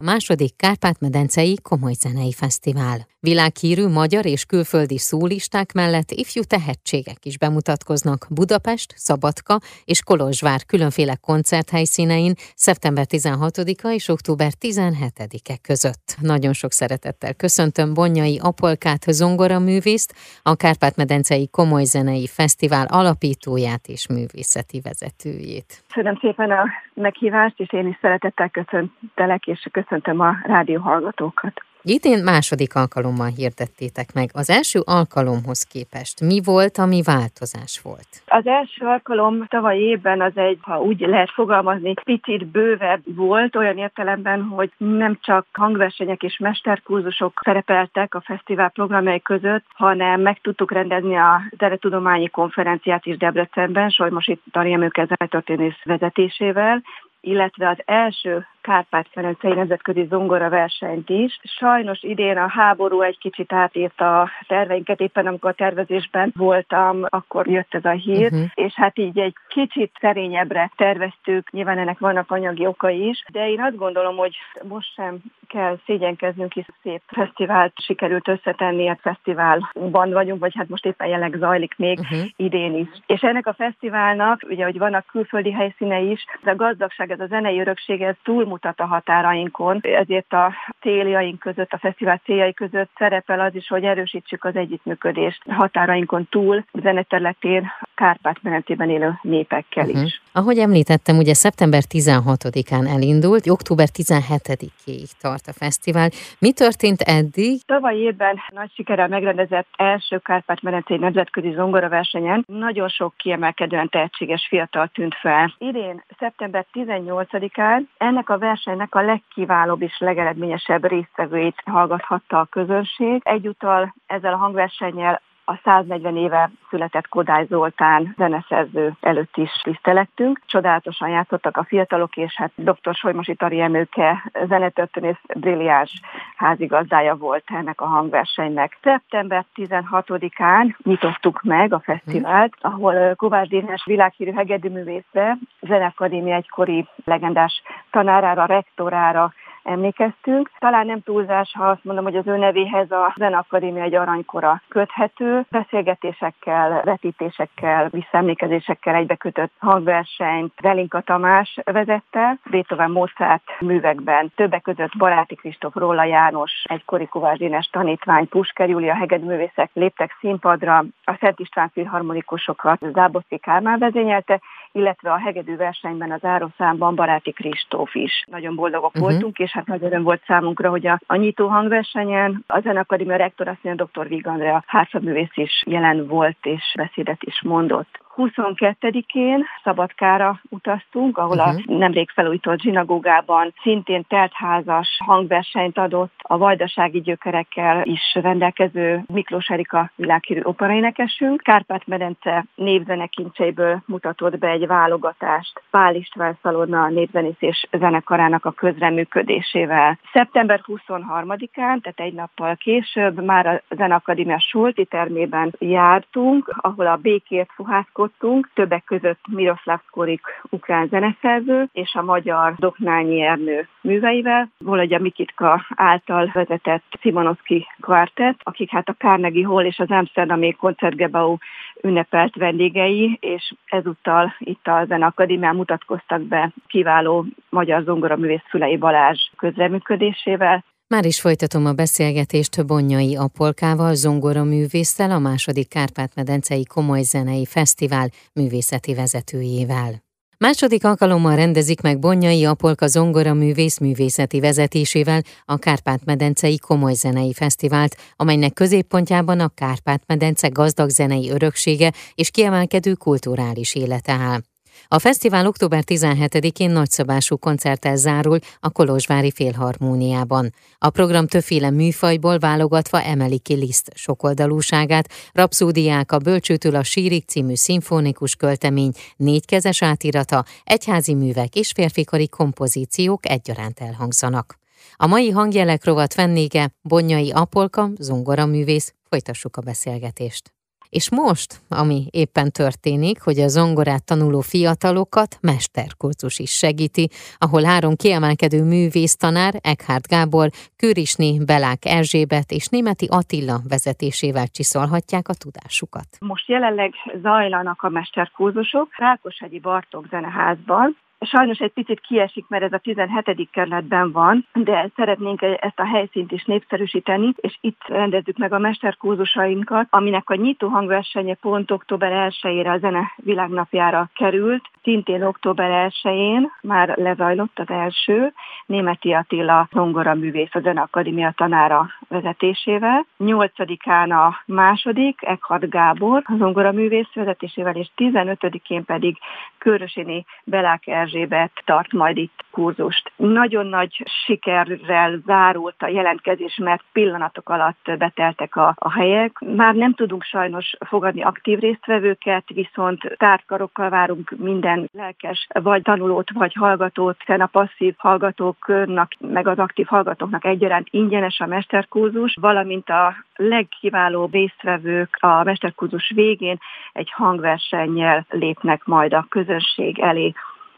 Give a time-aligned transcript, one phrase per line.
[0.00, 2.98] A második Kárpát-medencei Komoly Zenei Fesztivál.
[3.20, 11.16] Világhírű magyar és külföldi szólisták mellett ifjú tehetségek is bemutatkoznak Budapest, Szabadka és Kolozsvár különféle
[11.16, 16.16] koncerthelyszínein szeptember 16-a és október 17-e között.
[16.20, 24.80] Nagyon sok szeretettel köszöntöm Bonyai Apolkát zongoraművészt, a Kárpát-medencei Komoly Zenei Fesztivál alapítóját és művészeti
[24.80, 25.84] vezetőjét.
[25.94, 31.52] Köszönöm szépen a meghívást, és én is szeretettel köszöntelek, és köszöntöm a rádió hallgatókat.
[31.88, 34.28] Idén második alkalommal hirdettétek meg.
[34.32, 38.08] Az első alkalomhoz képest mi volt, ami változás volt?
[38.26, 43.78] Az első alkalom tavaly évben az egy, ha úgy lehet fogalmazni, picit bővebb volt, olyan
[43.78, 50.72] értelemben, hogy nem csak hangversenyek és mesterkurzusok szerepeltek a fesztivál programjai között, hanem meg tudtuk
[50.72, 56.82] rendezni a zenetudományi konferenciát is Debrecenben, Solymosi Tariam Őke zenetörténész vezetésével,
[57.20, 61.40] illetve az első Kárpát-Ferencei Nemzetközi Zongora versenyt is.
[61.42, 67.46] Sajnos idén a háború egy kicsit átírta a terveinket, éppen amikor a tervezésben voltam, akkor
[67.46, 68.50] jött ez a hír, uh-huh.
[68.54, 73.60] és hát így egy kicsit szerényebbre terveztük, nyilván ennek vannak anyagi okai is, de én
[73.60, 80.40] azt gondolom, hogy most sem kell szégyenkeznünk, hisz szép fesztivált sikerült összetenni, a fesztiválban vagyunk,
[80.40, 82.20] vagy hát most éppen jelenleg zajlik még uh-huh.
[82.36, 82.88] idén is.
[83.06, 87.26] És ennek a fesztiválnak, ugye, hogy vannak külföldi helyszíne is, ez a gazdagság, ez a
[87.26, 93.40] zenei örökség, ez túlmutat a határainkon, ezért a céljaink között, a fesztivál céljai között szerepel
[93.40, 100.02] az is, hogy erősítsük az együttműködést határainkon túl, zeneterületén, Kárpát-menetében élő népekkel uh-huh.
[100.40, 106.08] Ahogy említettem, ugye szeptember 16-án elindult, október 17-ig tart a fesztivál.
[106.38, 107.60] Mi történt eddig?
[107.66, 115.14] Tavaly évben nagy sikerrel megrendezett első Kárpát-medencei nemzetközi zongoraversenyen nagyon sok kiemelkedően tehetséges fiatal tűnt
[115.14, 115.54] fel.
[115.58, 123.20] Idén, szeptember 18-án ennek a versenynek a legkiválóbb és legeredményesebb résztvevőit hallgathatta a közönség.
[123.24, 130.40] Egyúttal ezzel a hangversennyel a 140 éve született Kodály Zoltán zeneszerző előtt is tisztelettünk.
[130.46, 132.94] Csodálatosan játszottak a fiatalok, és hát dr.
[132.94, 136.00] Solymosi Tari Emőke zenetörténész brilliáns
[136.36, 138.78] házigazdája volt ennek a hangversenynek.
[138.82, 148.44] Szeptember 16-án nyitottuk meg a fesztivált, ahol Kovács Dénes világhírű hegedűművészre, Zenekadémia egykori legendás tanárára,
[148.44, 149.32] rektorára,
[149.66, 150.50] emlékeztünk.
[150.58, 155.44] Talán nem túlzás, ha azt mondom, hogy az ő nevéhez a Zenakadémia egy aranykora köthető.
[155.50, 165.74] Beszélgetésekkel, vetítésekkel, visszaemlékezésekkel egybekötött hangversenyt Zelinka Tamás vezette, Beethoven Mozart művekben, többek között Baráti Kristóf
[165.74, 173.38] Róla János, egykori Kovács tanítvány, Pusker Júlia hegedművészek léptek színpadra, a Szent István filharmonikusokat Záboszki
[173.38, 174.40] Kármán vezényelte,
[174.72, 178.24] illetve a hegedű versenyben az ároszámban Baráti Kristóf is.
[178.30, 179.10] Nagyon boldogok uh-huh.
[179.10, 183.48] voltunk, és hát nagy öröm volt számunkra, hogy a, a nyitó hangversenyen a Zenakadémia rektor,
[183.48, 184.08] azt mondja, dr.
[184.08, 188.04] Vigandrea házfaművész is jelen volt, és beszédet is mondott.
[188.16, 191.54] 22-én Szabadkára utaztunk, ahol uh-huh.
[191.54, 191.78] a mhm.
[191.78, 200.40] nemrég felújított zsinagógában szintén teltházas hangversenyt adott a vajdasági gyökerekkel is rendelkező Miklós Erika világhírű
[200.42, 201.40] operaénekesünk.
[201.42, 209.98] Kárpát-medence névzenekincseiből mutatott be egy válogatást Pál István Szalonna népzenész és zenekarának a közreműködésével.
[210.12, 217.50] Szeptember 23-án, tehát egy nappal később már a Zenakadémia Sulti termében jártunk, ahol a békért
[217.54, 224.98] fuhászkodtunk, hallottunk, többek között Miroslav Skorik ukrán zeneszerző és a magyar Doknányi Ernő műveivel, Volodya
[224.98, 231.36] Mikitka által vezetett Simonoszki kvartett, akik hát a Carnegie Hall és az Amsterdami Koncertgebau
[231.82, 240.64] ünnepelt vendégei, és ezúttal itt a Zeneakadémián mutatkoztak be kiváló magyar zongoraművész Szülei Balázs közreműködésével.
[240.88, 248.94] Már is folytatom a beszélgetést Bonyai Apolkával, zongoraművésszel, a második Kárpát-medencei Komoly Zenei Fesztivál művészeti
[248.94, 250.02] vezetőjével.
[250.38, 257.96] Második alkalommal rendezik meg Bonyai Apolka zongora művész művészeti vezetésével a Kárpát-medencei Komoly Zenei Fesztivált,
[258.16, 264.40] amelynek középpontjában a Kárpát-medence gazdag zenei öröksége és kiemelkedő kulturális élete áll.
[264.88, 270.54] A fesztivál október 17-én nagyszabású koncerttel zárul a Kolozsvári Félharmóniában.
[270.78, 277.54] A program többféle műfajból válogatva emeli ki Liszt sokoldalúságát, rapszódiák a Bölcsőtől a Sírik című
[277.54, 284.58] szimfonikus költemény négykezes átirata, egyházi művek és férfikari kompozíciók egyaránt elhangzanak.
[284.96, 290.55] A mai hangjelek rovat vendége Bonyai Apolka, zongoraművész, folytassuk a beszélgetést.
[290.88, 297.94] És most, ami éppen történik, hogy a zongorát tanuló fiatalokat mesterkurzus is segíti, ahol három
[297.94, 306.06] kiemelkedő művésztanár, Eckhard Gábor, Kürisni, Belák Erzsébet és Németi Attila vezetésével csiszolhatják a tudásukat.
[306.20, 306.92] Most jelenleg
[307.22, 313.48] zajlanak a mesterkurzusok Rákoshegyi Bartók Zeneházban, Sajnos egy picit kiesik, mert ez a 17.
[313.50, 319.86] kerületben van, de szeretnénk ezt a helyszínt is népszerűsíteni, és itt rendezzük meg a mesterkurzusainkat,
[319.90, 324.64] aminek a nyitó hangversenye pont október 1-ére a Zene Világnapjára került.
[324.82, 328.32] Szintén október 1-én már lezajlott az első,
[328.66, 333.06] Németi Attila zongora művész a Akadémia tanára vezetésével.
[333.18, 339.16] 8-án a második, Eckhard Gábor a zongora művész vezetésével, és 15-én pedig
[339.58, 343.12] Körösini Belák Erzsébet tart majd itt kurzust.
[343.16, 349.38] Nagyon nagy sikerrel zárult a jelentkezés, mert pillanatok alatt beteltek a, a helyek.
[349.56, 356.52] Már nem tudunk sajnos fogadni aktív résztvevőket, viszont tártkarokkal várunk minden lelkes vagy tanulót, vagy
[356.54, 363.14] hallgatót, hiszen a passzív hallgatóknak, meg az aktív hallgatóknak egyaránt ingyenes a mesterkurzus, valamint a
[363.36, 366.58] legkiválóbb résztvevők a mesterkurzus végén
[366.92, 370.34] egy hangversennyel lépnek majd a közönség elé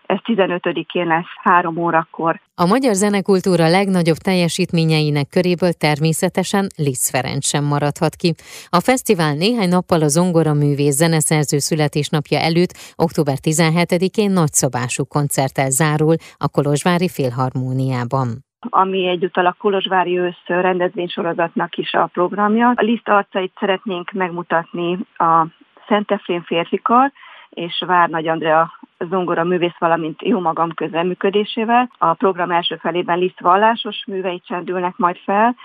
[0.09, 2.41] ez 15-én lesz, három órakor.
[2.55, 8.31] A magyar zenekultúra legnagyobb teljesítményeinek köréből természetesen Liszt Ferenc sem maradhat ki.
[8.69, 16.15] A fesztivál néhány nappal a zongora művész zeneszerző születésnapja előtt, október 17-én nagyszabású koncerttel zárul
[16.37, 18.29] a Kolozsvári Félharmóniában
[18.71, 22.69] ami egyúttal a Kolozsvári ősz rendezvénysorozatnak is a programja.
[22.69, 25.47] A Liszt arcait szeretnénk megmutatni a
[25.87, 27.13] Szentefrén férfikal,
[27.51, 31.91] és Vár Nagy Andrea zongora művész, valamint jó magam közreműködésével.
[31.99, 35.57] A program első felében Liszt vallásos műveit csendülnek majd fel,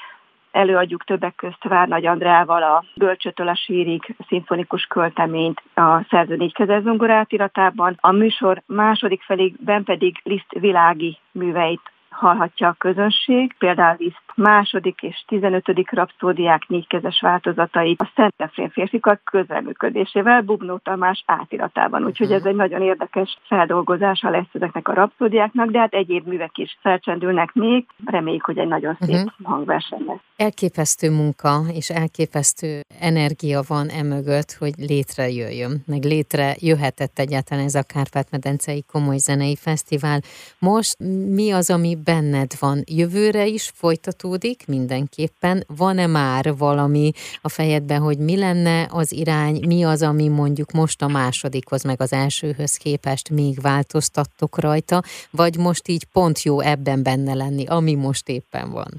[0.51, 6.55] előadjuk többek közt Vár Nagy Andrával a Bölcsötől a sírig szimfonikus költeményt a szerző négy
[6.83, 7.97] zongorát iratában.
[7.99, 11.91] A műsor második felében pedig Liszt világi műveit
[12.23, 19.21] hallhatja a közönség, például Liszt második és tizenötödik rapszódiák négykezes változatai a Szent Efrén férfikak
[19.23, 22.05] közreműködésével Bubnó Tamás átiratában.
[22.05, 26.77] Úgyhogy ez egy nagyon érdekes feldolgozása lesz ezeknek a rapszódiáknak, de hát egyéb művek is
[26.81, 27.85] felcsendülnek még.
[28.05, 29.31] Reméljük, hogy egy nagyon szép uh-huh.
[29.43, 30.21] hangverseny lesz.
[30.35, 37.83] Elképesztő munka és elképesztő energia van emögött, hogy létrejöjjön, meg létre jöhetett egyáltalán ez a
[37.83, 40.19] Kárpát-medencei komoly zenei fesztivál.
[40.59, 40.95] Most
[41.29, 42.77] mi az, ami benned van?
[42.99, 45.57] Jövőre is folytatódik mindenképpen?
[45.77, 47.07] Van-e már valami
[47.47, 51.99] a fejedben, hogy mi lenne az irány, mi az, ami mondjuk most a másodikhoz, meg
[52.05, 54.97] az elsőhöz képest még változtattok rajta,
[55.31, 58.91] vagy most így pont jó ebben benne lenni, ami most éppen van?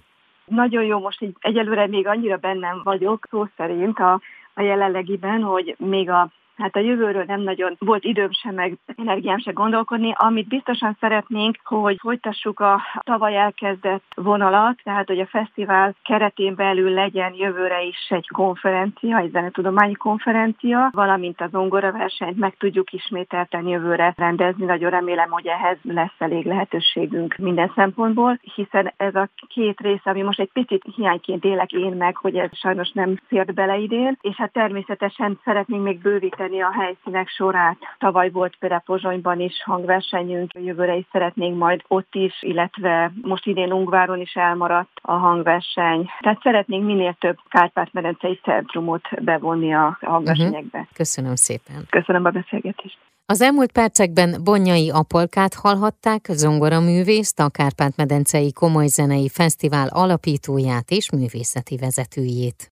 [0.47, 4.21] Nagyon jó, most így egyelőre még annyira bennem vagyok, szó szerint a,
[4.55, 9.39] a jelenlegiben, hogy még a hát a jövőről nem nagyon volt időm sem, meg energiám
[9.39, 10.13] sem gondolkodni.
[10.17, 16.91] Amit biztosan szeretnénk, hogy folytassuk a tavaly elkezdett vonalat, tehát hogy a fesztivál keretén belül
[16.91, 23.67] legyen jövőre is egy konferencia, egy zenetudományi konferencia, valamint az zongora versenyt meg tudjuk ismételten
[23.67, 24.65] jövőre rendezni.
[24.65, 30.23] Nagyon remélem, hogy ehhez lesz elég lehetőségünk minden szempontból, hiszen ez a két rész, ami
[30.23, 34.37] most egy picit hiányként élek én meg, hogy ez sajnos nem fért bele idén, és
[34.37, 37.77] hát természetesen szeretnénk még bővíteni bővíteni a helyszínek sorát.
[37.99, 43.73] Tavaly volt például Pozsonyban is hangversenyünk, jövőre is szeretnénk majd ott is, illetve most idén
[43.73, 46.11] Ungváron is elmaradt a hangverseny.
[46.21, 50.79] Tehát szeretnénk minél több Kárpát-medencei centrumot bevonni a hangversenyekbe.
[50.79, 50.95] Uh-huh.
[50.95, 51.87] Köszönöm szépen.
[51.91, 52.99] Köszönöm a beszélgetést.
[53.27, 61.77] Az elmúlt percekben Bonyai Apolkát hallhatták, zongoraművészt, a Kárpát-medencei Komoly Zenei Fesztivál alapítóját és művészeti
[61.77, 62.73] vezetőjét.